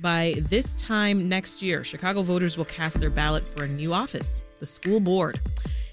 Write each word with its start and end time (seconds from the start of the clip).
By 0.00 0.36
this 0.48 0.76
time 0.76 1.28
next 1.28 1.60
year, 1.60 1.82
Chicago 1.82 2.22
voters 2.22 2.56
will 2.56 2.64
cast 2.66 3.00
their 3.00 3.10
ballot 3.10 3.44
for 3.48 3.64
a 3.64 3.68
new 3.68 3.92
office, 3.92 4.44
the 4.60 4.66
school 4.66 5.00
board. 5.00 5.40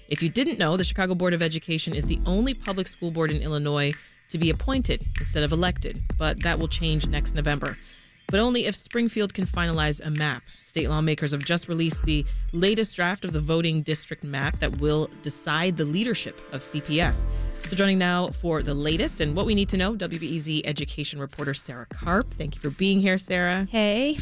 If 0.08 0.22
you 0.22 0.28
didn't 0.28 0.60
know, 0.60 0.76
the 0.76 0.84
Chicago 0.84 1.16
Board 1.16 1.34
of 1.34 1.42
Education 1.42 1.92
is 1.92 2.06
the 2.06 2.20
only 2.24 2.54
public 2.54 2.86
school 2.86 3.10
board 3.10 3.32
in 3.32 3.42
Illinois 3.42 3.92
to 4.28 4.38
be 4.38 4.50
appointed 4.50 5.04
instead 5.18 5.42
of 5.42 5.50
elected, 5.50 6.04
but 6.16 6.40
that 6.44 6.56
will 6.56 6.68
change 6.68 7.08
next 7.08 7.34
November 7.34 7.76
but 8.28 8.40
only 8.40 8.66
if 8.66 8.74
Springfield 8.74 9.34
can 9.34 9.46
finalize 9.46 10.04
a 10.04 10.10
map. 10.10 10.42
State 10.60 10.88
lawmakers 10.88 11.32
have 11.32 11.44
just 11.44 11.68
released 11.68 12.04
the 12.04 12.24
latest 12.52 12.96
draft 12.96 13.24
of 13.24 13.32
the 13.32 13.40
voting 13.40 13.82
district 13.82 14.24
map 14.24 14.58
that 14.58 14.80
will 14.80 15.08
decide 15.22 15.76
the 15.76 15.84
leadership 15.84 16.40
of 16.52 16.60
CPS. 16.60 17.26
So, 17.66 17.76
joining 17.76 17.98
now 17.98 18.28
for 18.28 18.62
the 18.62 18.74
latest 18.74 19.20
and 19.20 19.34
what 19.34 19.46
we 19.46 19.54
need 19.54 19.68
to 19.70 19.76
know, 19.76 19.94
WBEZ 19.94 20.62
education 20.64 21.18
reporter 21.18 21.54
Sarah 21.54 21.86
Karp. 21.86 22.32
Thank 22.34 22.54
you 22.54 22.60
for 22.60 22.70
being 22.70 23.00
here, 23.00 23.18
Sarah. 23.18 23.66
Hey. 23.70 24.18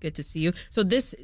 Good 0.00 0.14
to 0.16 0.22
see 0.22 0.40
you. 0.40 0.52
So, 0.70 0.82
this 0.82 1.14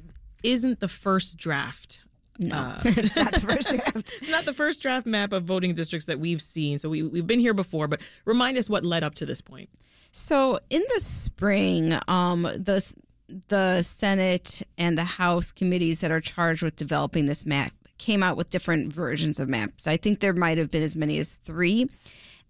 isn't 0.42 0.80
the 0.80 0.88
first 0.88 1.38
draft 1.38 2.02
no, 2.38 2.56
uh, 2.56 2.80
it's 2.84 3.16
not 3.16 3.32
the 3.32 3.40
first 3.40 3.70
draft. 3.70 3.96
it's 3.96 4.28
not 4.28 4.44
the 4.44 4.52
first 4.52 4.82
draft 4.82 5.06
map 5.06 5.32
of 5.32 5.44
voting 5.44 5.74
districts 5.74 6.06
that 6.06 6.20
we've 6.20 6.42
seen. 6.42 6.78
So 6.78 6.88
we, 6.88 7.02
we've 7.02 7.26
been 7.26 7.40
here 7.40 7.54
before, 7.54 7.88
but 7.88 8.00
remind 8.24 8.58
us 8.58 8.68
what 8.68 8.84
led 8.84 9.02
up 9.02 9.14
to 9.16 9.26
this 9.26 9.40
point. 9.40 9.70
So 10.12 10.58
in 10.70 10.82
the 10.94 11.00
spring, 11.00 11.98
um, 12.08 12.42
the 12.42 12.94
the 13.48 13.82
Senate 13.82 14.62
and 14.78 14.96
the 14.96 15.04
House 15.04 15.50
committees 15.50 16.00
that 16.00 16.12
are 16.12 16.20
charged 16.20 16.62
with 16.62 16.76
developing 16.76 17.26
this 17.26 17.44
map 17.44 17.72
came 17.98 18.22
out 18.22 18.36
with 18.36 18.50
different 18.50 18.92
versions 18.92 19.40
of 19.40 19.48
maps. 19.48 19.86
I 19.86 19.96
think 19.96 20.20
there 20.20 20.32
might 20.32 20.58
have 20.58 20.70
been 20.70 20.82
as 20.82 20.96
many 20.96 21.18
as 21.18 21.34
three, 21.36 21.88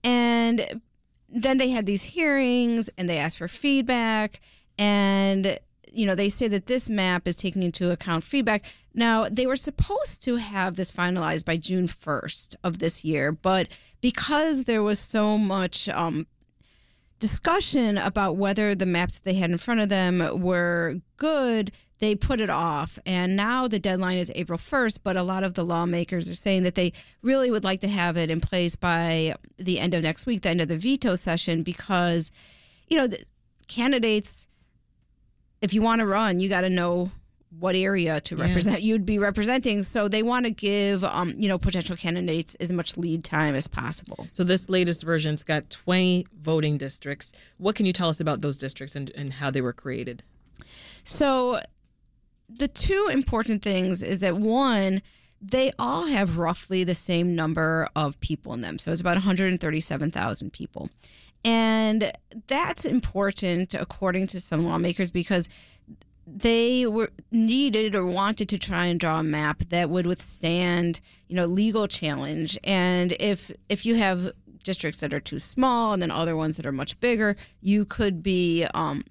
and 0.04 0.80
then 1.28 1.58
they 1.58 1.70
had 1.70 1.86
these 1.86 2.02
hearings 2.02 2.90
and 2.98 3.08
they 3.08 3.18
asked 3.18 3.38
for 3.38 3.48
feedback. 3.48 4.40
And 4.78 5.58
you 5.92 6.06
know 6.06 6.14
they 6.14 6.28
say 6.28 6.48
that 6.48 6.66
this 6.66 6.90
map 6.90 7.26
is 7.26 7.36
taking 7.36 7.62
into 7.62 7.90
account 7.90 8.22
feedback. 8.24 8.64
Now 8.94 9.24
they 9.24 9.46
were 9.46 9.56
supposed 9.56 10.22
to 10.24 10.36
have 10.36 10.76
this 10.76 10.92
finalized 10.92 11.44
by 11.44 11.56
june 11.56 11.88
1st 11.88 12.56
of 12.62 12.78
this 12.78 13.04
year 13.04 13.32
but 13.32 13.68
because 14.00 14.64
there 14.64 14.82
was 14.82 14.98
so 14.98 15.38
much 15.38 15.88
um, 15.88 16.26
discussion 17.26 17.98
about 17.98 18.36
whether 18.36 18.72
the 18.76 18.86
maps 18.86 19.18
they 19.18 19.34
had 19.34 19.50
in 19.50 19.58
front 19.58 19.80
of 19.80 19.88
them 19.88 20.40
were 20.40 20.94
good, 21.16 21.72
they 21.98 22.14
put 22.14 22.40
it 22.40 22.48
off. 22.48 23.00
And 23.04 23.34
now 23.34 23.66
the 23.66 23.80
deadline 23.80 24.18
is 24.18 24.30
April 24.36 24.60
1st, 24.60 25.00
but 25.02 25.16
a 25.16 25.24
lot 25.24 25.42
of 25.42 25.54
the 25.54 25.64
lawmakers 25.64 26.30
are 26.30 26.36
saying 26.36 26.62
that 26.62 26.76
they 26.76 26.92
really 27.22 27.50
would 27.50 27.64
like 27.64 27.80
to 27.80 27.88
have 27.88 28.16
it 28.16 28.30
in 28.30 28.40
place 28.40 28.76
by 28.76 29.34
the 29.56 29.80
end 29.80 29.92
of 29.92 30.04
next 30.04 30.24
week, 30.24 30.42
the 30.42 30.50
end 30.50 30.60
of 30.60 30.68
the 30.68 30.78
veto 30.78 31.16
session, 31.16 31.64
because, 31.64 32.30
you 32.86 32.96
know, 32.96 33.08
the 33.08 33.18
candidates, 33.66 34.46
if 35.60 35.74
you 35.74 35.82
want 35.82 35.98
to 35.98 36.06
run, 36.06 36.38
you 36.38 36.48
got 36.48 36.60
to 36.60 36.70
know 36.70 37.10
what 37.50 37.74
area 37.74 38.20
to 38.20 38.36
represent 38.36 38.82
yeah. 38.82 38.88
you'd 38.88 39.06
be 39.06 39.18
representing. 39.18 39.82
So 39.82 40.08
they 40.08 40.22
want 40.22 40.46
to 40.46 40.50
give 40.50 41.04
um, 41.04 41.34
you 41.36 41.48
know 41.48 41.58
potential 41.58 41.96
candidates 41.96 42.54
as 42.56 42.72
much 42.72 42.96
lead 42.96 43.24
time 43.24 43.54
as 43.54 43.68
possible. 43.68 44.26
So 44.32 44.44
this 44.44 44.68
latest 44.68 45.04
version's 45.04 45.42
got 45.42 45.70
20 45.70 46.26
voting 46.42 46.78
districts. 46.78 47.32
What 47.58 47.76
can 47.76 47.86
you 47.86 47.92
tell 47.92 48.08
us 48.08 48.20
about 48.20 48.40
those 48.42 48.58
districts 48.58 48.96
and, 48.96 49.10
and 49.14 49.34
how 49.34 49.50
they 49.50 49.60
were 49.60 49.72
created? 49.72 50.22
So 51.04 51.60
the 52.48 52.68
two 52.68 53.08
important 53.12 53.62
things 53.62 54.02
is 54.02 54.20
that 54.20 54.36
one 54.36 55.02
they 55.40 55.70
all 55.78 56.06
have 56.06 56.38
roughly 56.38 56.82
the 56.82 56.94
same 56.94 57.34
number 57.34 57.88
of 57.94 58.18
people 58.20 58.54
in 58.54 58.62
them. 58.62 58.78
So 58.78 58.90
it's 58.90 59.02
about 59.02 59.16
137000 59.16 60.52
people. 60.52 60.88
And 61.44 62.10
that's 62.48 62.84
important 62.84 63.74
according 63.74 64.28
to 64.28 64.40
some 64.40 64.64
lawmakers 64.64 65.10
because 65.10 65.48
they 66.26 66.86
were 66.86 67.10
needed 67.30 67.94
or 67.94 68.04
wanted 68.04 68.48
to 68.48 68.58
try 68.58 68.86
and 68.86 68.98
draw 68.98 69.20
a 69.20 69.22
map 69.22 69.62
that 69.68 69.88
would 69.90 70.06
withstand, 70.06 71.00
you 71.28 71.36
know, 71.36 71.46
legal 71.46 71.86
challenge. 71.86 72.58
And 72.64 73.14
if 73.20 73.50
if 73.68 73.86
you 73.86 73.94
have 73.94 74.32
districts 74.64 75.00
that 75.00 75.14
are 75.14 75.20
too 75.20 75.38
small 75.38 75.92
and 75.92 76.02
then 76.02 76.10
other 76.10 76.36
ones 76.36 76.56
that 76.56 76.66
are 76.66 76.72
much 76.72 76.98
bigger, 76.98 77.36
you 77.60 77.84
could 77.84 78.22
be 78.22 78.66
um, 78.74 79.04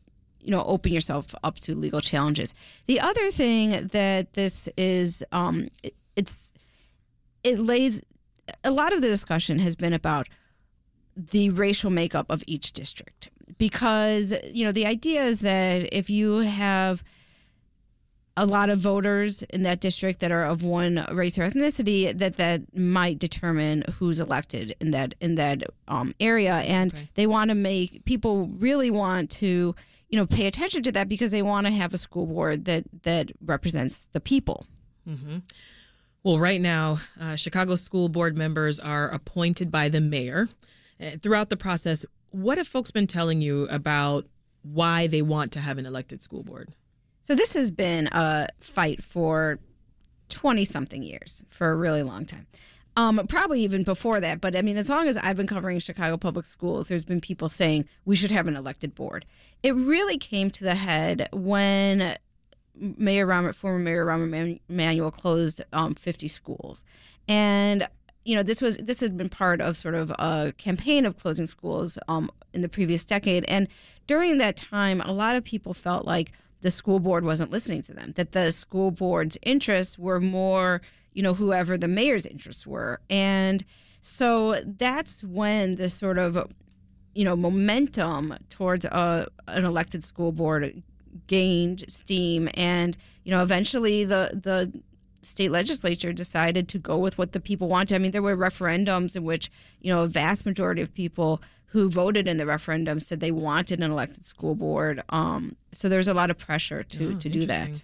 you 0.46 0.52
know, 0.52 0.64
open 0.64 0.94
yourself 0.94 1.34
up 1.44 1.56
to 1.60 1.74
legal 1.74 2.02
challenges. 2.02 2.54
The 2.86 3.00
other 3.00 3.32
thing 3.32 3.88
that 3.88 4.34
this 4.34 4.70
is, 4.78 5.24
um, 5.32 5.70
it, 5.82 5.96
it's, 6.16 6.54
it 7.44 7.60
lays, 7.60 8.02
a 8.64 8.72
lot 8.72 8.94
of 8.94 9.02
the 9.02 9.08
discussion 9.08 9.58
has 9.60 9.76
been 9.76 9.94
about 9.94 10.28
the 11.16 11.50
racial 11.50 11.90
makeup 11.90 12.28
of 12.30 12.44
each 12.46 12.74
district 12.74 13.30
because 13.58 14.34
you 14.54 14.66
know 14.66 14.72
the 14.72 14.86
idea 14.86 15.24
is 15.24 15.40
that 15.42 15.94
if 15.94 16.10
you 16.10 16.38
have 16.40 17.04
a 18.38 18.46
lot 18.46 18.70
of 18.70 18.80
voters 18.80 19.44
in 19.44 19.64
that 19.64 19.80
district 19.80 20.20
that 20.20 20.32
are 20.32 20.44
of 20.44 20.64
one 20.64 21.06
race 21.12 21.38
or 21.38 21.44
ethnicity 21.44 22.18
that 22.18 22.36
that 22.38 22.78
might 22.78 23.18
determine 23.18 23.84
who's 23.94 24.20
elected 24.20 24.76
in 24.82 24.92
that 24.92 25.16
in 25.22 25.36
that 25.36 25.64
um, 25.88 26.12
area 26.20 26.56
and 26.56 26.94
okay. 26.94 27.10
they 27.14 27.28
want 27.28 27.50
to 27.50 27.56
make 27.56 28.04
people 28.06 28.48
really 28.58 28.92
want 28.92 29.30
to 29.30 29.74
you 30.10 30.20
know 30.20 30.26
pay 30.26 30.48
attention 30.48 30.84
to 30.84 30.92
that 30.92 31.08
because 31.08 31.32
they 31.32 31.42
want 31.42 31.66
to 31.66 31.72
have 31.72 31.94
a 31.94 31.98
school 31.98 32.26
board 32.26 32.66
that 32.66 32.84
that 33.04 33.32
represents 33.46 34.08
the 34.12 34.20
people 34.20 34.66
mm-hmm. 35.08 35.38
well 36.24 36.38
right 36.38 36.62
now 36.62 37.00
uh, 37.22 37.36
chicago 37.36 37.76
school 37.76 38.10
board 38.10 38.38
members 38.38 38.80
are 38.80 39.08
appointed 39.10 39.72
by 39.72 39.88
the 39.88 40.02
mayor 40.02 40.50
uh, 41.00 41.12
throughout 41.22 41.50
the 41.50 41.58
process 41.58 42.06
what 42.36 42.58
have 42.58 42.68
folks 42.68 42.92
been 42.92 43.08
telling 43.08 43.42
you 43.42 43.64
about 43.70 44.26
why 44.62 45.08
they 45.08 45.22
want 45.22 45.54
to 45.54 45.60
have 45.60 45.78
an 45.78 45.86
elected 45.86 46.22
school 46.22 46.44
board? 46.44 46.74
So 47.22 47.34
this 47.34 47.54
has 47.54 47.72
been 47.72 48.08
a 48.12 48.48
fight 48.60 49.04
for 49.04 49.60
20 50.30 50.66
something 50.66 51.02
years, 51.02 51.44
for 51.48 51.72
a 51.72 51.76
really 51.76 52.04
long 52.04 52.26
time. 52.26 52.46
Um, 52.98 53.26
probably 53.28 53.62
even 53.62 53.84
before 53.84 54.20
that, 54.20 54.42
but 54.42 54.56
I 54.56 54.62
mean, 54.62 54.78
as 54.78 54.90
long 54.90 55.08
as 55.08 55.18
I've 55.18 55.36
been 55.36 55.48
covering 55.48 55.80
Chicago 55.80 56.18
public 56.18 56.46
schools, 56.46 56.88
there's 56.88 57.04
been 57.04 57.20
people 57.20 57.50
saying 57.50 57.86
we 58.06 58.16
should 58.16 58.32
have 58.32 58.48
an 58.48 58.56
elected 58.56 58.96
board. 58.96 59.26
It 59.64 59.74
really 59.76 60.18
came 60.18 60.50
to 60.52 60.64
the 60.64 60.76
head 60.76 61.28
when 61.34 62.18
Mayor 62.76 63.28
Rahm, 63.28 63.54
former 63.54 63.80
Mayor 63.80 64.06
Rahm 64.06 64.60
Emanuel 64.70 65.12
closed 65.12 65.62
um, 65.74 65.94
50 65.96 66.28
schools, 66.28 66.84
and 67.28 67.88
you 68.26 68.36
know, 68.36 68.44
this 68.44 68.62
was 68.62 68.78
this 68.78 69.00
had 69.00 69.16
been 69.16 69.30
part 69.30 69.62
of 69.62 69.78
sort 69.78 69.96
of 69.96 70.12
a 70.12 70.54
campaign 70.58 71.06
of 71.06 71.16
closing 71.18 71.48
schools 71.48 71.98
um, 72.08 72.30
in 72.54 72.62
the 72.62 72.70
previous 72.70 73.06
decade, 73.06 73.46
and 73.48 73.68
during 74.08 74.40
that 74.40 74.58
time, 74.58 75.00
a 75.02 75.14
lot 75.14 75.36
of 75.36 75.44
people 75.44 75.74
felt 75.74 76.06
like 76.06 76.32
the 76.62 76.72
school 76.72 77.00
board 77.00 77.24
wasn't 77.24 77.52
listening 77.52 77.84
to 77.84 77.94
them, 77.94 78.14
that 78.16 78.32
the 78.32 78.52
school 78.52 78.90
board's 78.90 79.38
interests 79.44 80.00
were 80.00 80.20
more, 80.20 80.82
you 81.14 81.22
know, 81.22 81.36
whoever 81.36 81.78
the 81.78 81.88
mayor's 81.88 82.26
interests 82.26 82.66
were, 82.66 83.00
and 83.10 83.64
so 84.02 84.56
that's 84.66 85.24
when 85.24 85.76
this 85.76 85.94
sort 85.94 86.18
of, 86.18 86.52
you 87.14 87.24
know, 87.24 87.36
momentum 87.36 88.36
towards 88.50 88.86
a, 88.86 89.28
an 89.48 89.66
elected 89.66 90.04
school 90.04 90.32
board 90.32 90.82
gained 91.28 91.86
steam, 91.88 92.50
and 92.56 92.98
you 93.24 93.32
know, 93.32 93.44
eventually 93.44 94.04
the 94.04 94.40
the 94.44 94.82
state 95.26 95.52
legislature 95.52 96.14
decided 96.14 96.68
to 96.70 96.80
go 96.80 96.98
with 96.98 97.18
what 97.18 97.32
the 97.32 97.40
people 97.40 97.68
wanted. 97.68 97.96
I 97.96 97.98
mean, 98.00 98.12
there 98.12 98.22
were 98.22 98.38
referendums 98.38 99.16
in 99.16 99.24
which, 99.24 99.52
you 99.82 99.94
know, 99.94 100.04
a 100.04 100.08
vast 100.08 100.46
majority 100.46 100.82
of 100.82 100.94
people 100.94 101.42
who 101.68 101.90
voted 101.90 102.28
in 102.28 102.38
the 102.38 102.46
referendum 102.46 103.00
said 103.00 103.20
they 103.20 103.32
wanted 103.32 103.82
an 103.82 103.92
elected 103.92 104.26
school 104.26 104.56
board. 104.56 105.04
Um, 105.10 105.56
so 105.72 105.90
there's 105.90 106.08
a 106.08 106.14
lot 106.14 106.30
of 106.30 106.38
pressure 106.38 106.84
to, 106.84 107.14
oh, 107.16 107.20
to 107.20 107.30
do 107.30 107.46
that. 107.48 107.84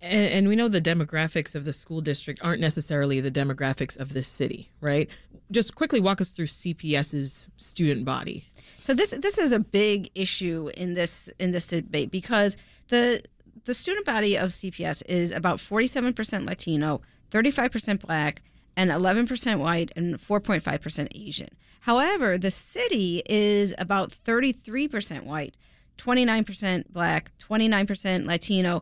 And, 0.00 0.32
and, 0.32 0.48
we 0.48 0.54
know 0.54 0.68
the 0.68 0.80
demographics 0.80 1.56
of 1.56 1.64
the 1.64 1.72
school 1.72 2.00
district 2.00 2.40
aren't 2.42 2.60
necessarily 2.60 3.20
the 3.20 3.32
demographics 3.32 3.98
of 3.98 4.12
this 4.12 4.28
city, 4.28 4.70
right? 4.80 5.10
Just 5.50 5.74
quickly 5.74 6.00
walk 6.00 6.20
us 6.20 6.30
through 6.30 6.46
CPS's 6.46 7.48
student 7.56 8.04
body. 8.04 8.46
So 8.80 8.94
this 8.94 9.10
this 9.10 9.38
is 9.38 9.52
a 9.52 9.58
big 9.58 10.10
issue 10.14 10.70
in 10.76 10.94
this 10.94 11.30
in 11.38 11.50
this 11.50 11.66
debate 11.66 12.10
because 12.10 12.56
the 12.88 13.22
the 13.68 13.74
student 13.74 14.06
body 14.06 14.34
of 14.34 14.48
CPS 14.48 15.02
is 15.10 15.30
about 15.30 15.58
47% 15.58 16.46
Latino, 16.46 17.02
35% 17.30 18.00
Black, 18.00 18.40
and 18.78 18.90
11% 18.90 19.60
white, 19.60 19.92
and 19.94 20.14
4.5% 20.14 21.08
Asian. 21.14 21.50
However, 21.80 22.38
the 22.38 22.50
city 22.50 23.22
is 23.28 23.74
about 23.78 24.08
33% 24.08 25.24
white, 25.24 25.54
29% 25.98 26.88
Black, 26.88 27.30
29% 27.36 28.24
Latino, 28.24 28.80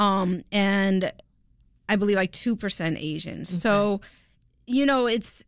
um, 0.00 0.42
and 0.50 1.12
I 1.88 1.94
believe 1.94 2.16
like 2.16 2.32
2% 2.32 2.96
Asian. 2.98 3.34
Okay. 3.34 3.44
So, 3.44 4.00
you 4.66 4.84
know, 4.84 5.06
it's 5.06 5.44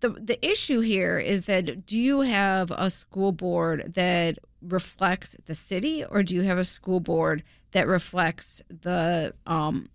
the 0.00 0.08
the 0.08 0.38
issue 0.46 0.80
here 0.80 1.18
is 1.18 1.44
that 1.44 1.84
do 1.84 1.98
you 1.98 2.22
have 2.22 2.70
a 2.70 2.90
school 2.90 3.32
board 3.32 3.92
that 3.94 4.38
reflects 4.62 5.36
the 5.46 5.54
city 5.54 6.04
or 6.04 6.22
do 6.22 6.34
you 6.34 6.42
have 6.42 6.58
a 6.58 6.64
school 6.64 7.00
board 7.00 7.42
that 7.72 7.86
reflects 7.86 8.62
the 8.68 9.34
um, 9.46 9.88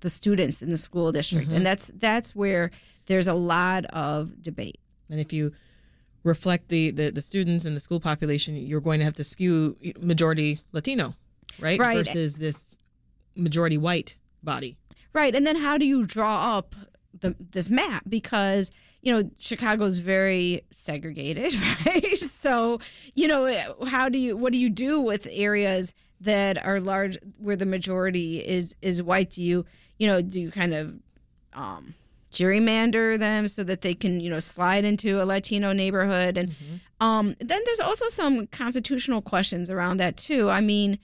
the 0.00 0.10
students 0.10 0.62
in 0.62 0.70
the 0.70 0.76
school 0.76 1.12
district, 1.12 1.48
mm-hmm. 1.48 1.56
and 1.56 1.66
that's 1.66 1.90
that's 1.94 2.34
where 2.34 2.70
there's 3.06 3.28
a 3.28 3.34
lot 3.34 3.84
of 3.86 4.42
debate. 4.42 4.78
And 5.10 5.20
if 5.20 5.32
you 5.32 5.52
reflect 6.24 6.68
the, 6.68 6.90
the 6.90 7.10
the 7.10 7.22
students 7.22 7.64
and 7.64 7.76
the 7.76 7.80
school 7.80 8.00
population, 8.00 8.56
you're 8.56 8.80
going 8.80 8.98
to 8.98 9.04
have 9.04 9.14
to 9.14 9.24
skew 9.24 9.76
majority 10.00 10.60
Latino, 10.72 11.14
right? 11.58 11.78
Right. 11.78 11.98
Versus 11.98 12.36
this 12.36 12.76
majority 13.36 13.78
white 13.78 14.16
body. 14.42 14.76
Right. 15.12 15.34
And 15.34 15.46
then 15.46 15.56
how 15.56 15.78
do 15.78 15.86
you 15.86 16.04
draw 16.04 16.56
up 16.58 16.74
the, 17.20 17.34
this 17.38 17.70
map? 17.70 18.04
Because, 18.08 18.70
you 19.02 19.12
know, 19.12 19.30
Chicago's 19.38 19.98
very 19.98 20.62
segregated, 20.70 21.54
right? 21.86 22.18
So, 22.18 22.80
you 23.14 23.28
know, 23.28 23.74
how 23.88 24.08
do 24.08 24.18
you, 24.18 24.36
what 24.36 24.52
do 24.52 24.58
you 24.58 24.68
do 24.68 25.00
with 25.00 25.26
areas 25.30 25.94
that 26.20 26.64
are 26.64 26.80
large, 26.80 27.18
where 27.38 27.56
the 27.56 27.66
majority 27.66 28.38
is, 28.38 28.76
is 28.82 29.02
white? 29.02 29.30
Do 29.30 29.42
you, 29.42 29.64
you 29.98 30.06
know, 30.06 30.20
do 30.20 30.40
you 30.40 30.50
kind 30.50 30.74
of, 30.74 30.94
um, 31.52 31.94
gerrymander 32.32 33.18
them 33.18 33.48
so 33.48 33.64
that 33.64 33.80
they 33.80 33.94
can, 33.94 34.20
you 34.20 34.28
know, 34.28 34.40
slide 34.40 34.84
into 34.84 35.22
a 35.22 35.24
Latino 35.24 35.72
neighborhood? 35.72 36.36
And 36.36 36.54
um, 37.00 37.34
then 37.40 37.60
there's 37.64 37.80
also 37.80 38.08
some 38.08 38.46
constitutional 38.48 39.22
questions 39.22 39.70
around 39.70 39.98
that 39.98 40.16
too. 40.16 40.50
I 40.50 40.60
mean, 40.60 40.98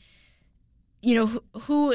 you 1.00 1.14
know, 1.14 1.26
who, 1.26 1.42
who 1.60 1.94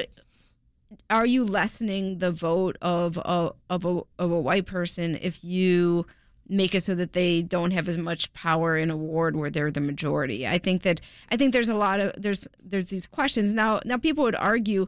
are 1.09 1.25
you 1.25 1.43
lessening 1.43 2.19
the 2.19 2.31
vote 2.31 2.77
of 2.81 3.17
a 3.17 3.51
of 3.69 3.85
a 3.85 4.01
of 4.17 4.31
a 4.31 4.39
white 4.39 4.65
person 4.65 5.17
if 5.21 5.43
you 5.43 6.05
make 6.49 6.75
it 6.75 6.81
so 6.81 6.95
that 6.95 7.13
they 7.13 7.41
don't 7.41 7.71
have 7.71 7.87
as 7.87 7.97
much 7.97 8.31
power 8.33 8.77
in 8.77 8.89
a 8.89 8.97
ward 8.97 9.35
where 9.35 9.49
they're 9.49 9.71
the 9.71 9.81
majority? 9.81 10.47
I 10.47 10.57
think 10.57 10.83
that 10.83 11.01
I 11.31 11.37
think 11.37 11.53
there's 11.53 11.69
a 11.69 11.75
lot 11.75 11.99
of 11.99 12.13
there's 12.17 12.47
there's 12.63 12.87
these 12.87 13.07
questions 13.07 13.53
now. 13.53 13.79
Now 13.85 13.97
people 13.97 14.23
would 14.23 14.35
argue 14.35 14.87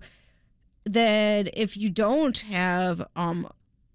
that 0.86 1.50
if 1.58 1.78
you 1.78 1.90
don't 1.90 2.38
have 2.40 3.06
um, 3.16 3.48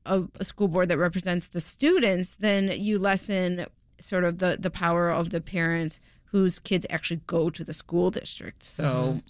a, 0.06 0.22
a 0.38 0.44
school 0.44 0.68
board 0.68 0.88
that 0.90 0.98
represents 0.98 1.48
the 1.48 1.60
students, 1.60 2.36
then 2.36 2.72
you 2.76 2.98
lessen 2.98 3.66
sort 3.98 4.24
of 4.24 4.38
the 4.38 4.56
the 4.58 4.70
power 4.70 5.10
of 5.10 5.30
the 5.30 5.40
parents 5.40 6.00
whose 6.26 6.58
kids 6.58 6.86
actually 6.90 7.20
go 7.26 7.50
to 7.50 7.64
the 7.64 7.72
school 7.72 8.10
district. 8.10 8.62
So. 8.64 9.20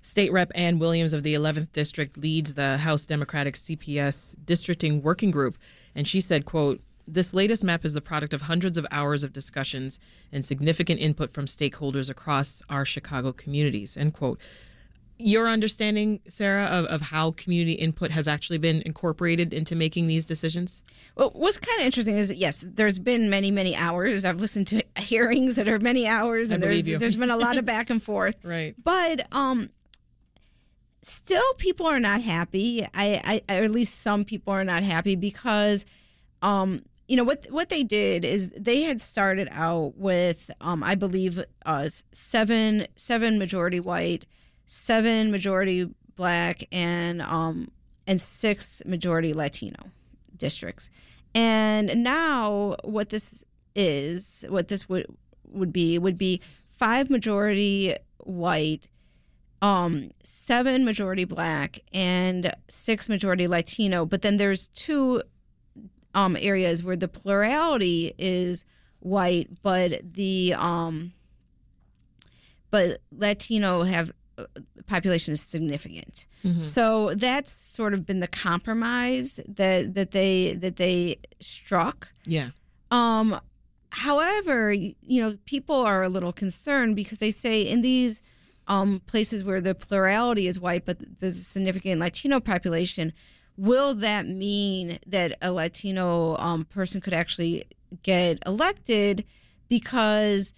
State 0.00 0.30
Rep 0.32 0.52
Ann 0.54 0.78
Williams 0.78 1.14
of 1.14 1.22
the 1.22 1.32
11th 1.32 1.72
District 1.72 2.18
leads 2.18 2.56
the 2.56 2.76
House 2.76 3.06
Democratic 3.06 3.54
CPS 3.54 4.34
districting 4.44 5.00
working 5.00 5.30
group, 5.30 5.56
and 5.94 6.06
she 6.06 6.20
said, 6.20 6.44
"quote 6.44 6.82
This 7.06 7.34
latest 7.34 7.62
map 7.62 7.84
is 7.84 7.94
the 7.94 8.00
product 8.00 8.32
of 8.32 8.42
hundreds 8.42 8.78
of 8.78 8.86
hours 8.90 9.24
of 9.24 9.32
discussions 9.32 9.98
and 10.32 10.44
significant 10.44 11.00
input 11.00 11.30
from 11.30 11.46
stakeholders 11.46 12.10
across 12.10 12.62
our 12.68 12.84
Chicago 12.84 13.32
communities." 13.32 13.96
End 13.96 14.14
quote. 14.14 14.40
Your 15.16 15.48
understanding, 15.48 16.20
Sarah, 16.26 16.64
of, 16.64 16.86
of 16.86 17.00
how 17.00 17.30
community 17.32 17.74
input 17.74 18.10
has 18.10 18.26
actually 18.26 18.58
been 18.58 18.82
incorporated 18.84 19.54
into 19.54 19.76
making 19.76 20.08
these 20.08 20.24
decisions? 20.24 20.82
Well, 21.16 21.30
what's 21.34 21.56
kind 21.56 21.80
of 21.80 21.86
interesting 21.86 22.16
is 22.16 22.28
that, 22.28 22.36
yes, 22.36 22.64
there's 22.66 22.98
been 22.98 23.30
many, 23.30 23.52
many 23.52 23.76
hours. 23.76 24.24
I've 24.24 24.40
listened 24.40 24.66
to 24.68 24.82
hearings 24.98 25.54
that 25.54 25.68
are 25.68 25.78
many 25.78 26.08
hours, 26.08 26.50
and 26.50 26.60
there's 26.60 26.84
there's 26.86 27.16
been 27.16 27.30
a 27.30 27.36
lot 27.36 27.58
of 27.58 27.64
back 27.74 27.90
and 27.90 28.02
forth. 28.02 28.44
Right. 28.44 28.74
But 28.82 29.28
um, 29.30 29.70
still, 31.02 31.54
people 31.58 31.86
are 31.86 32.00
not 32.00 32.20
happy. 32.20 32.84
I, 32.92 33.40
I, 33.48 33.54
or 33.60 33.62
at 33.64 33.70
least 33.70 34.00
some 34.00 34.24
people 34.24 34.52
are 34.52 34.64
not 34.64 34.82
happy 34.82 35.14
because, 35.14 35.86
um, 36.42 36.82
you 37.08 37.16
know 37.16 37.24
what 37.24 37.46
what 37.50 37.68
they 37.68 37.82
did 37.82 38.24
is 38.24 38.50
they 38.50 38.82
had 38.82 39.00
started 39.00 39.48
out 39.50 39.96
with, 39.96 40.50
um, 40.60 40.82
I 40.82 40.94
believe, 40.94 41.42
uh, 41.66 41.88
seven 42.12 42.86
seven 42.96 43.38
majority 43.38 43.80
white, 43.80 44.26
seven 44.66 45.30
majority 45.30 45.90
black, 46.16 46.64
and 46.72 47.20
um, 47.22 47.70
and 48.06 48.20
six 48.20 48.82
majority 48.86 49.34
Latino 49.34 49.90
districts. 50.36 50.90
And 51.34 52.02
now 52.02 52.76
what 52.84 53.10
this 53.10 53.44
is, 53.74 54.44
what 54.48 54.68
this 54.68 54.88
would 54.88 55.06
would 55.48 55.72
be, 55.72 55.98
would 55.98 56.18
be 56.18 56.40
five 56.68 57.10
majority 57.10 57.96
white, 58.18 58.88
um, 59.60 60.10
seven 60.22 60.84
majority 60.84 61.24
black, 61.24 61.80
and 61.92 62.50
six 62.68 63.08
majority 63.08 63.46
Latino. 63.46 64.06
But 64.06 64.22
then 64.22 64.38
there's 64.38 64.68
two 64.68 65.22
um, 66.14 66.36
areas 66.40 66.82
where 66.82 66.96
the 66.96 67.08
plurality 67.08 68.12
is 68.18 68.64
white, 69.00 69.48
but 69.62 70.14
the 70.14 70.54
um, 70.56 71.12
but 72.70 73.00
Latino 73.12 73.82
have 73.82 74.12
uh, 74.38 74.44
population 74.86 75.32
is 75.32 75.40
significant. 75.40 76.26
So 76.58 77.10
that's 77.14 77.50
sort 77.50 77.94
of 77.94 78.04
been 78.04 78.20
the 78.20 78.28
compromise 78.28 79.40
that 79.48 79.94
that 79.94 80.10
they 80.10 80.54
that 80.54 80.76
they 80.76 81.16
struck. 81.40 82.08
Yeah. 82.26 82.50
Um, 82.90 83.40
however, 83.90 84.72
you 84.72 84.94
know, 85.22 85.38
people 85.46 85.76
are 85.76 86.02
a 86.02 86.08
little 86.08 86.32
concerned 86.32 86.96
because 86.96 87.18
they 87.18 87.30
say 87.30 87.62
in 87.62 87.80
these 87.80 88.20
um, 88.66 89.00
places 89.06 89.42
where 89.42 89.60
the 89.60 89.74
plurality 89.74 90.46
is 90.46 90.60
white, 90.60 90.84
but 90.84 90.98
there's 91.20 91.38
a 91.38 91.44
significant 91.44 92.00
Latino 92.00 92.40
population, 92.40 93.12
will 93.56 93.94
that 93.94 94.26
mean 94.26 94.98
that 95.06 95.36
a 95.40 95.52
Latino 95.52 96.36
um, 96.38 96.64
person 96.64 97.00
could 97.00 97.14
actually 97.14 97.64
get 98.02 98.38
elected? 98.46 99.24
Because 99.68 100.52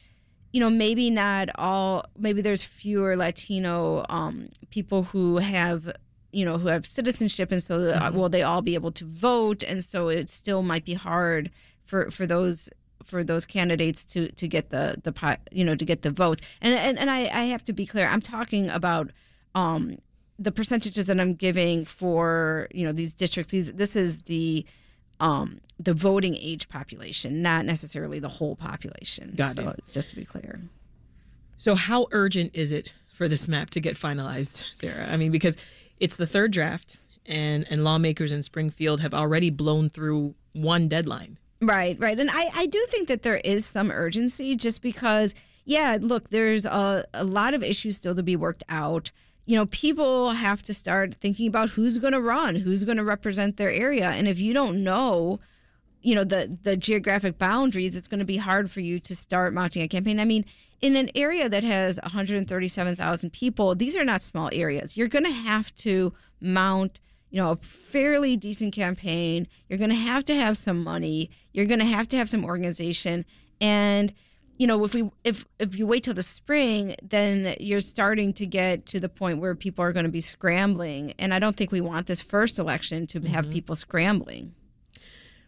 you 0.52 0.60
know 0.60 0.70
maybe 0.70 1.10
not 1.10 1.48
all 1.56 2.04
maybe 2.16 2.40
there's 2.40 2.62
fewer 2.62 3.14
latino 3.14 4.06
um, 4.08 4.48
people 4.70 5.02
who 5.02 5.36
have 5.36 5.92
you 6.32 6.44
know 6.44 6.58
who 6.58 6.68
have 6.68 6.86
citizenship 6.86 7.52
and 7.52 7.62
so 7.62 7.90
uh, 7.90 8.10
will 8.12 8.28
they 8.28 8.42
all 8.42 8.62
be 8.62 8.74
able 8.74 8.92
to 8.92 9.04
vote? 9.04 9.62
And 9.62 9.84
so 9.84 10.08
it 10.08 10.30
still 10.30 10.62
might 10.62 10.84
be 10.84 10.94
hard 10.94 11.50
for 11.84 12.10
for 12.10 12.26
those 12.26 12.70
for 13.04 13.22
those 13.22 13.46
candidates 13.46 14.04
to 14.06 14.30
to 14.32 14.48
get 14.48 14.70
the 14.70 14.96
the 15.02 15.38
you 15.52 15.64
know 15.64 15.74
to 15.74 15.84
get 15.84 16.02
the 16.02 16.10
votes. 16.10 16.42
And 16.60 16.74
and, 16.74 16.98
and 16.98 17.10
I, 17.10 17.20
I 17.20 17.44
have 17.44 17.64
to 17.64 17.72
be 17.72 17.86
clear 17.86 18.06
i'm 18.06 18.20
talking 18.20 18.68
about 18.70 19.10
um 19.54 19.98
the 20.38 20.52
percentages 20.52 21.06
that 21.06 21.18
i'm 21.20 21.34
giving 21.34 21.84
for 21.84 22.68
you 22.72 22.84
know 22.84 22.92
these 22.92 23.14
districts 23.14 23.52
these 23.52 23.72
this 23.72 23.96
is 23.96 24.18
the 24.20 24.64
um 25.20 25.60
the 25.78 25.94
voting 25.94 26.36
age 26.40 26.68
population 26.68 27.42
not 27.42 27.64
necessarily 27.64 28.18
the 28.18 28.28
whole 28.28 28.56
population 28.56 29.32
Got 29.36 29.54
so 29.54 29.68
it. 29.70 29.80
just 29.92 30.10
to 30.10 30.16
be 30.16 30.24
clear 30.24 30.60
So, 31.58 31.74
how 31.74 32.06
urgent 32.12 32.50
is 32.54 32.70
it 32.72 32.94
for 33.08 33.28
this 33.28 33.48
map 33.48 33.70
to 33.70 33.80
get 33.80 33.96
finalized, 33.96 34.62
Sarah? 34.74 35.06
I 35.10 35.16
mean, 35.16 35.30
because 35.30 35.56
it's 36.00 36.16
the 36.16 36.26
third 36.26 36.50
draft, 36.52 36.98
and 37.24 37.64
and 37.70 37.82
lawmakers 37.82 38.30
in 38.30 38.42
Springfield 38.42 39.00
have 39.00 39.14
already 39.14 39.48
blown 39.48 39.88
through 39.88 40.34
one 40.52 40.86
deadline. 40.86 41.38
Right, 41.62 41.98
right. 41.98 42.20
And 42.20 42.30
I, 42.30 42.50
I 42.54 42.66
do 42.66 42.84
think 42.90 43.08
that 43.08 43.22
there 43.22 43.38
is 43.42 43.64
some 43.64 43.90
urgency 43.90 44.54
just 44.54 44.82
because, 44.82 45.34
yeah, 45.64 45.96
look, 45.98 46.28
there's 46.28 46.66
a, 46.66 47.04
a 47.14 47.24
lot 47.24 47.54
of 47.54 47.62
issues 47.62 47.96
still 47.96 48.14
to 48.14 48.22
be 48.22 48.36
worked 48.36 48.64
out. 48.68 49.10
You 49.46 49.56
know, 49.56 49.66
people 49.66 50.30
have 50.30 50.62
to 50.64 50.74
start 50.74 51.14
thinking 51.14 51.48
about 51.48 51.70
who's 51.70 51.98
going 51.98 52.12
to 52.12 52.20
run, 52.20 52.56
who's 52.56 52.84
going 52.84 52.98
to 52.98 53.04
represent 53.04 53.56
their 53.56 53.70
area. 53.70 54.10
And 54.10 54.28
if 54.28 54.40
you 54.40 54.52
don't 54.52 54.82
know, 54.82 55.40
you 56.02 56.14
know, 56.14 56.24
the, 56.24 56.58
the 56.62 56.76
geographic 56.76 57.38
boundaries, 57.38 57.96
it's 57.96 58.08
going 58.08 58.20
to 58.20 58.26
be 58.26 58.36
hard 58.36 58.70
for 58.70 58.80
you 58.80 58.98
to 59.00 59.16
start 59.16 59.54
mounting 59.54 59.82
a 59.82 59.88
campaign. 59.88 60.20
I 60.20 60.24
mean, 60.24 60.44
in 60.82 60.96
an 60.96 61.10
area 61.14 61.48
that 61.48 61.64
has 61.64 61.98
137,000 62.02 63.32
people, 63.32 63.74
these 63.74 63.96
are 63.96 64.04
not 64.04 64.20
small 64.20 64.50
areas. 64.52 64.96
You're 64.96 65.08
going 65.08 65.24
to 65.24 65.30
have 65.30 65.74
to 65.76 66.12
mount 66.40 67.00
you 67.30 67.42
know, 67.42 67.52
a 67.52 67.56
fairly 67.56 68.36
decent 68.36 68.72
campaign. 68.72 69.46
You're 69.68 69.78
going 69.78 69.90
to 69.90 69.96
have 69.96 70.24
to 70.26 70.34
have 70.34 70.56
some 70.56 70.82
money. 70.82 71.30
You're 71.52 71.66
going 71.66 71.80
to 71.80 71.84
have 71.84 72.08
to 72.08 72.16
have 72.16 72.28
some 72.28 72.44
organization. 72.44 73.24
And 73.60 74.12
you 74.58 74.66
know, 74.66 74.84
if 74.84 74.94
we 74.94 75.10
if 75.24 75.44
if 75.58 75.78
you 75.78 75.86
wait 75.86 76.04
till 76.04 76.14
the 76.14 76.22
spring, 76.22 76.94
then 77.02 77.54
you're 77.60 77.80
starting 77.80 78.32
to 78.34 78.46
get 78.46 78.86
to 78.86 79.00
the 79.00 79.08
point 79.08 79.38
where 79.38 79.54
people 79.54 79.84
are 79.84 79.92
going 79.92 80.06
to 80.06 80.12
be 80.12 80.20
scrambling. 80.20 81.12
And 81.18 81.34
I 81.34 81.38
don't 81.38 81.56
think 81.56 81.72
we 81.72 81.80
want 81.80 82.06
this 82.06 82.22
first 82.22 82.58
election 82.58 83.06
to 83.08 83.20
have 83.20 83.50
people 83.50 83.76
scrambling. 83.76 84.54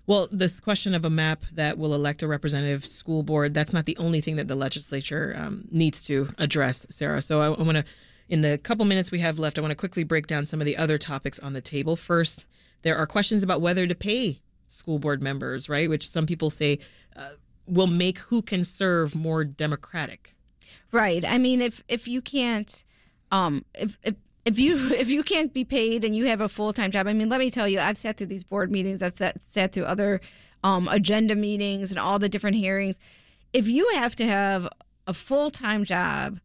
Well, 0.06 0.26
this 0.30 0.58
question 0.58 0.94
of 0.94 1.04
a 1.04 1.10
map 1.10 1.44
that 1.52 1.76
will 1.76 1.94
elect 1.94 2.22
a 2.22 2.28
representative 2.28 2.86
school 2.86 3.22
board, 3.22 3.52
that's 3.52 3.74
not 3.74 3.84
the 3.84 3.96
only 3.98 4.22
thing 4.22 4.36
that 4.36 4.48
the 4.48 4.54
legislature 4.54 5.36
um, 5.38 5.68
needs 5.70 6.02
to 6.04 6.28
address, 6.38 6.86
Sarah. 6.88 7.20
So 7.20 7.40
I, 7.42 7.46
I 7.48 7.62
want 7.62 7.76
to, 7.76 7.84
in 8.26 8.40
the 8.40 8.56
couple 8.56 8.86
minutes 8.86 9.10
we 9.10 9.18
have 9.18 9.38
left, 9.38 9.58
I 9.58 9.60
want 9.60 9.72
to 9.72 9.76
quickly 9.76 10.04
break 10.04 10.26
down 10.26 10.46
some 10.46 10.62
of 10.62 10.64
the 10.64 10.78
other 10.78 10.96
topics 10.96 11.38
on 11.38 11.52
the 11.52 11.60
table. 11.60 11.94
First, 11.94 12.46
there 12.80 12.96
are 12.96 13.06
questions 13.06 13.42
about 13.42 13.60
whether 13.60 13.86
to 13.86 13.94
pay 13.94 14.40
school 14.66 14.98
board 14.98 15.22
members, 15.22 15.68
right? 15.68 15.90
Which 15.90 16.08
some 16.08 16.26
people 16.26 16.48
say 16.48 16.78
uh, 17.14 17.32
will 17.68 17.86
make 17.86 18.18
who 18.18 18.42
can 18.42 18.64
serve 18.64 19.14
more 19.14 19.44
democratic. 19.44 20.34
Right. 20.90 21.24
I 21.24 21.38
mean, 21.38 21.60
if 21.60 21.82
if 21.88 22.08
you 22.08 22.22
can't, 22.22 22.84
um, 23.30 23.64
if 23.74 23.98
if 24.02 24.14
if 24.44 24.58
you 24.58 24.76
if 24.94 25.10
you 25.10 25.22
can't 25.22 25.52
be 25.52 25.64
paid 25.64 26.04
and 26.04 26.16
you 26.16 26.26
have 26.26 26.40
a 26.40 26.48
full 26.48 26.72
time 26.72 26.90
job, 26.90 27.06
I 27.06 27.12
mean, 27.12 27.28
let 27.28 27.40
me 27.40 27.50
tell 27.50 27.68
you, 27.68 27.80
I've 27.80 27.98
sat 27.98 28.16
through 28.16 28.28
these 28.28 28.44
board 28.44 28.70
meetings, 28.70 29.02
I've 29.02 29.16
sat, 29.16 29.42
sat 29.44 29.72
through 29.72 29.84
other 29.84 30.20
um, 30.64 30.88
agenda 30.88 31.34
meetings 31.34 31.90
and 31.90 32.00
all 32.00 32.18
the 32.18 32.28
different 32.28 32.56
hearings. 32.56 32.98
If 33.52 33.68
you 33.68 33.88
have 33.94 34.16
to 34.16 34.26
have 34.26 34.68
a 35.06 35.14
full 35.14 35.50
time 35.50 35.84
job, 35.84 36.40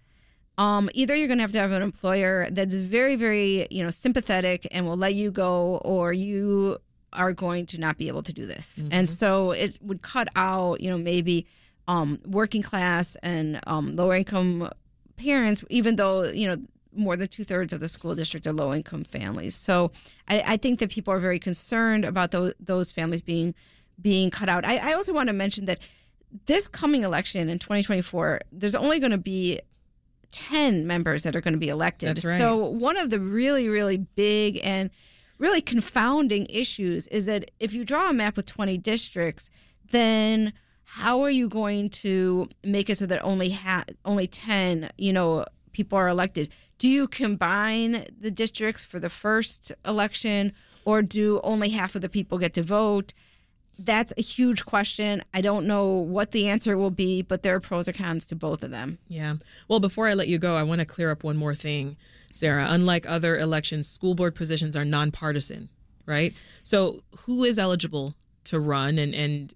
um, 0.57 0.89
either 0.93 1.15
you're 1.15 1.27
going 1.27 1.39
to 1.39 1.43
have 1.43 1.51
to 1.53 1.59
have 1.59 1.71
an 1.71 1.81
employer 1.81 2.47
that's 2.51 2.75
very, 2.75 3.15
very, 3.15 3.67
you 3.71 3.83
know, 3.83 3.89
sympathetic 3.89 4.67
and 4.71 4.85
will 4.85 4.97
let 4.97 5.15
you 5.15 5.31
go, 5.31 5.77
or 5.83 6.13
you 6.13 6.77
are 7.13 7.33
going 7.33 7.65
to 7.67 7.79
not 7.79 7.97
be 7.97 8.07
able 8.07 8.23
to 8.23 8.33
do 8.33 8.45
this. 8.45 8.83
And 8.91 9.09
so 9.09 9.51
it 9.51 9.77
would 9.81 10.01
cut 10.01 10.27
out, 10.35 10.81
you 10.81 10.89
know, 10.89 10.97
maybe 10.97 11.47
um, 11.87 12.19
working 12.25 12.61
class 12.61 13.15
and 13.23 13.59
um, 13.67 13.95
lower 13.95 14.15
income 14.15 14.69
parents, 15.17 15.63
even 15.69 15.95
though 15.95 16.23
you 16.23 16.47
know 16.47 16.57
more 16.95 17.15
than 17.15 17.27
two 17.27 17.43
thirds 17.43 17.73
of 17.73 17.79
the 17.79 17.87
school 17.87 18.15
district 18.15 18.45
are 18.45 18.53
low 18.53 18.73
income 18.73 19.03
families. 19.03 19.55
So 19.55 19.91
I, 20.27 20.43
I, 20.45 20.57
think 20.57 20.79
that 20.79 20.91
people 20.91 21.11
are 21.11 21.19
very 21.19 21.39
concerned 21.39 22.05
about 22.05 22.31
those 22.31 22.53
those 22.59 22.91
families 22.91 23.21
being 23.21 23.55
being 24.01 24.29
cut 24.29 24.49
out. 24.49 24.65
I, 24.65 24.91
I 24.91 24.93
also 24.93 25.13
want 25.13 25.27
to 25.27 25.33
mention 25.33 25.65
that 25.65 25.79
this 26.45 26.67
coming 26.67 27.03
election 27.03 27.49
in 27.49 27.59
2024, 27.59 28.41
there's 28.51 28.75
only 28.75 28.99
going 28.99 29.11
to 29.11 29.17
be 29.17 29.59
10 30.31 30.87
members 30.87 31.23
that 31.23 31.35
are 31.35 31.41
going 31.41 31.53
to 31.53 31.59
be 31.59 31.69
elected. 31.69 32.23
Right. 32.23 32.37
So 32.37 32.57
one 32.57 32.97
of 32.97 33.11
the 33.11 33.19
really, 33.19 33.69
really 33.69 33.97
big 33.97 34.59
and 34.63 34.89
really 35.43 35.61
confounding 35.61 36.47
issues 36.49 37.05
is 37.09 37.25
that 37.25 37.51
if 37.59 37.73
you 37.73 37.83
draw 37.83 38.09
a 38.09 38.13
map 38.13 38.37
with 38.37 38.45
20 38.45 38.77
districts, 38.77 39.51
then 39.91 40.53
how 40.85 41.21
are 41.21 41.29
you 41.29 41.49
going 41.49 41.89
to 41.89 42.47
make 42.63 42.89
it 42.89 42.97
so 42.97 43.05
that 43.05 43.21
only 43.23 43.49
ha- 43.49 43.83
only 44.05 44.25
10, 44.25 44.89
you 44.97 45.11
know, 45.11 45.43
people 45.73 45.97
are 45.97 46.07
elected? 46.07 46.47
Do 46.77 46.89
you 46.89 47.09
combine 47.09 48.05
the 48.17 48.31
districts 48.31 48.85
for 48.85 49.01
the 49.01 49.09
first 49.09 49.73
election 49.85 50.53
or 50.85 51.01
do 51.01 51.41
only 51.43 51.69
half 51.69 51.93
of 51.95 52.01
the 52.01 52.09
people 52.09 52.37
get 52.37 52.53
to 52.53 52.63
vote? 52.63 53.13
That's 53.79 54.13
a 54.17 54.21
huge 54.21 54.65
question. 54.65 55.21
I 55.33 55.41
don't 55.41 55.65
know 55.65 55.87
what 55.87 56.31
the 56.31 56.47
answer 56.47 56.77
will 56.77 56.91
be, 56.91 57.21
but 57.21 57.43
there 57.43 57.55
are 57.55 57.59
pros 57.59 57.87
or 57.87 57.93
cons 57.93 58.25
to 58.27 58.35
both 58.35 58.63
of 58.63 58.71
them. 58.71 58.99
Yeah. 59.07 59.35
Well, 59.67 59.79
before 59.79 60.07
I 60.07 60.13
let 60.13 60.27
you 60.27 60.37
go, 60.37 60.55
I 60.55 60.63
want 60.63 60.79
to 60.79 60.85
clear 60.85 61.11
up 61.11 61.23
one 61.23 61.37
more 61.37 61.55
thing, 61.55 61.97
Sarah. 62.31 62.67
Unlike 62.69 63.07
other 63.07 63.37
elections, 63.37 63.87
school 63.87 64.15
board 64.15 64.35
positions 64.35 64.75
are 64.75 64.85
nonpartisan, 64.85 65.69
right? 66.05 66.33
So, 66.61 67.01
who 67.19 67.43
is 67.43 67.57
eligible 67.57 68.15
to 68.45 68.59
run 68.59 68.97
and 68.97 69.13
and 69.15 69.53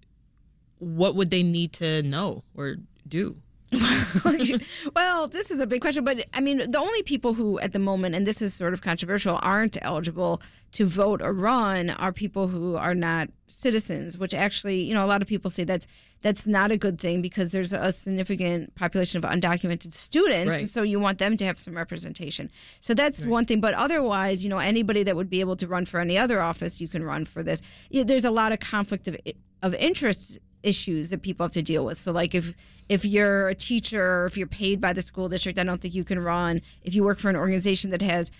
what 0.78 1.14
would 1.14 1.30
they 1.30 1.42
need 1.42 1.72
to 1.74 2.02
know 2.02 2.44
or 2.54 2.76
do? 3.06 3.36
well, 4.96 5.28
this 5.28 5.50
is 5.50 5.60
a 5.60 5.66
big 5.66 5.82
question, 5.82 6.02
but 6.02 6.24
I 6.32 6.40
mean, 6.40 6.58
the 6.70 6.78
only 6.78 7.02
people 7.02 7.34
who, 7.34 7.58
at 7.60 7.72
the 7.72 7.78
moment, 7.78 8.14
and 8.14 8.26
this 8.26 8.40
is 8.40 8.54
sort 8.54 8.72
of 8.72 8.80
controversial, 8.80 9.38
aren't 9.42 9.76
eligible 9.82 10.40
to 10.72 10.86
vote 10.86 11.22
or 11.22 11.32
run 11.32 11.90
are 11.90 12.12
people 12.12 12.48
who 12.48 12.76
are 12.76 12.94
not 12.94 13.28
citizens. 13.46 14.16
Which 14.16 14.32
actually, 14.32 14.82
you 14.82 14.94
know, 14.94 15.04
a 15.04 15.08
lot 15.08 15.20
of 15.20 15.28
people 15.28 15.50
say 15.50 15.64
that's 15.64 15.86
that's 16.22 16.46
not 16.46 16.70
a 16.70 16.76
good 16.76 16.98
thing 16.98 17.20
because 17.20 17.52
there's 17.52 17.72
a 17.72 17.92
significant 17.92 18.74
population 18.74 19.22
of 19.22 19.30
undocumented 19.30 19.92
students, 19.92 20.50
right. 20.50 20.60
and 20.60 20.70
so 20.70 20.82
you 20.82 20.98
want 20.98 21.18
them 21.18 21.36
to 21.36 21.44
have 21.44 21.58
some 21.58 21.74
representation. 21.74 22.50
So 22.80 22.94
that's 22.94 23.20
right. 23.20 23.30
one 23.30 23.44
thing. 23.44 23.60
But 23.60 23.74
otherwise, 23.74 24.42
you 24.42 24.50
know, 24.50 24.58
anybody 24.58 25.02
that 25.02 25.14
would 25.14 25.30
be 25.30 25.40
able 25.40 25.56
to 25.56 25.66
run 25.66 25.84
for 25.84 26.00
any 26.00 26.16
other 26.16 26.40
office, 26.40 26.80
you 26.80 26.88
can 26.88 27.04
run 27.04 27.26
for 27.26 27.42
this. 27.42 27.60
There's 27.90 28.24
a 28.24 28.30
lot 28.30 28.52
of 28.52 28.60
conflict 28.60 29.08
of 29.08 29.16
of 29.62 29.74
interest 29.74 30.38
issues 30.62 31.10
that 31.10 31.22
people 31.22 31.44
have 31.44 31.52
to 31.52 31.62
deal 31.62 31.84
with. 31.84 31.98
So 31.98 32.12
like 32.12 32.34
if 32.34 32.54
if 32.88 33.04
you're 33.04 33.48
a 33.48 33.54
teacher 33.54 34.26
if 34.26 34.36
you're 34.36 34.46
paid 34.46 34.80
by 34.80 34.92
the 34.92 35.02
school 35.02 35.28
district, 35.28 35.58
I 35.58 35.64
don't 35.64 35.80
think 35.80 35.94
you 35.94 36.04
can 36.04 36.18
run. 36.18 36.62
If 36.82 36.94
you 36.94 37.04
work 37.04 37.18
for 37.18 37.28
an 37.28 37.36
organization 37.36 37.90
that 37.90 38.02
has 38.02 38.30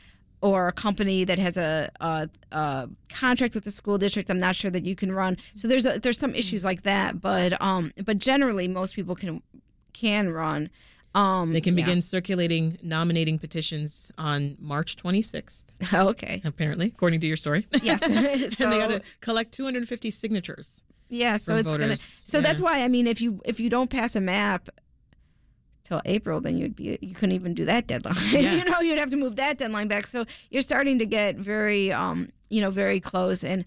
or 0.40 0.68
a 0.68 0.72
company 0.72 1.24
that 1.24 1.38
has 1.38 1.56
a, 1.56 1.90
a, 2.00 2.28
a, 2.52 2.88
contract 3.12 3.56
with 3.56 3.64
the 3.64 3.72
school 3.72 3.98
district, 3.98 4.30
I'm 4.30 4.38
not 4.38 4.54
sure 4.54 4.70
that 4.70 4.84
you 4.84 4.94
can 4.94 5.10
run. 5.10 5.36
So 5.56 5.66
there's 5.66 5.84
a, 5.84 5.98
there's 5.98 6.18
some 6.18 6.34
issues 6.34 6.64
like 6.64 6.82
that, 6.82 7.20
but 7.20 7.60
um, 7.60 7.92
but 8.04 8.18
generally 8.18 8.68
most 8.68 8.94
people 8.94 9.14
can 9.14 9.42
can 9.92 10.30
run. 10.30 10.70
Um, 11.14 11.52
they 11.52 11.60
can 11.60 11.74
begin 11.74 11.96
yeah. 11.96 12.02
circulating 12.02 12.78
nominating 12.82 13.38
petitions 13.38 14.12
on 14.18 14.56
March 14.60 14.96
26th. 14.96 15.66
Okay. 15.92 16.40
Apparently, 16.44 16.86
according 16.86 17.20
to 17.20 17.26
your 17.26 17.36
story. 17.36 17.66
Yes. 17.82 18.00
so, 18.00 18.06
and 18.64 18.72
they 18.72 18.78
got 18.78 18.88
to 18.88 19.02
collect 19.20 19.52
250 19.52 20.10
signatures. 20.10 20.82
Yeah, 21.08 21.36
so 21.36 21.56
it's 21.56 21.70
voters. 21.70 21.86
gonna. 21.86 22.20
So 22.24 22.38
yeah. 22.38 22.42
that's 22.42 22.60
why 22.60 22.82
I 22.82 22.88
mean, 22.88 23.06
if 23.06 23.20
you 23.20 23.40
if 23.44 23.60
you 23.60 23.70
don't 23.70 23.90
pass 23.90 24.16
a 24.16 24.20
map 24.20 24.68
till 25.84 26.02
April, 26.04 26.40
then 26.40 26.58
you'd 26.58 26.76
be 26.76 26.98
you 27.00 27.14
couldn't 27.14 27.34
even 27.34 27.54
do 27.54 27.64
that 27.64 27.86
deadline. 27.86 28.16
Yeah. 28.30 28.54
you 28.54 28.64
know, 28.64 28.80
you'd 28.80 28.98
have 28.98 29.10
to 29.10 29.16
move 29.16 29.36
that 29.36 29.58
deadline 29.58 29.88
back. 29.88 30.06
So 30.06 30.26
you're 30.50 30.62
starting 30.62 30.98
to 30.98 31.06
get 31.06 31.36
very, 31.36 31.92
um, 31.92 32.30
you 32.50 32.60
know, 32.60 32.70
very 32.70 33.00
close 33.00 33.44
and. 33.44 33.64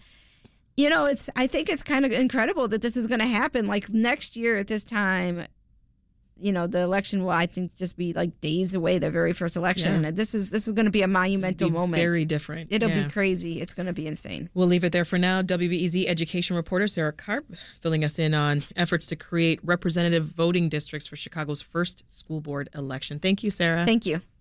You 0.74 0.88
know, 0.88 1.04
it's. 1.04 1.28
I 1.36 1.48
think 1.48 1.68
it's 1.68 1.82
kind 1.82 2.06
of 2.06 2.12
incredible 2.12 2.66
that 2.68 2.80
this 2.80 2.96
is 2.96 3.06
going 3.06 3.20
to 3.20 3.26
happen. 3.26 3.66
Like 3.66 3.90
next 3.90 4.38
year 4.38 4.56
at 4.56 4.68
this 4.68 4.84
time, 4.84 5.44
you 6.42 6.52
know 6.52 6.66
the 6.66 6.80
election 6.80 7.22
will 7.22 7.30
I 7.30 7.46
think 7.46 7.76
just 7.76 7.96
be 7.96 8.12
like 8.12 8.40
days 8.40 8.74
away 8.74 8.98
the 8.98 9.10
very 9.10 9.32
first 9.32 9.56
election. 9.56 10.02
Yeah. 10.02 10.10
This 10.10 10.34
is 10.34 10.50
this 10.50 10.66
is 10.66 10.72
going 10.72 10.86
to 10.86 10.90
be 10.90 11.02
a 11.02 11.08
monumental 11.08 11.68
be 11.68 11.74
moment. 11.74 12.00
Very 12.00 12.24
different. 12.24 12.68
It'll 12.72 12.88
yeah. 12.88 13.04
be 13.04 13.10
crazy. 13.10 13.60
It's 13.60 13.74
going 13.74 13.86
to 13.86 13.92
be 13.92 14.06
insane. 14.06 14.50
We'll 14.54 14.68
leave 14.68 14.84
it 14.84 14.92
there 14.92 15.04
for 15.04 15.18
now. 15.18 15.42
WBEZ 15.42 16.06
education 16.06 16.56
reporter 16.56 16.86
Sarah 16.86 17.12
Karp 17.12 17.46
filling 17.80 18.04
us 18.04 18.18
in 18.18 18.34
on 18.34 18.62
efforts 18.76 19.06
to 19.06 19.16
create 19.16 19.60
representative 19.62 20.24
voting 20.24 20.68
districts 20.68 21.06
for 21.06 21.16
Chicago's 21.16 21.62
first 21.62 22.02
school 22.10 22.40
board 22.40 22.68
election. 22.74 23.18
Thank 23.18 23.42
you, 23.42 23.50
Sarah. 23.50 23.84
Thank 23.84 24.06
you. 24.06 24.22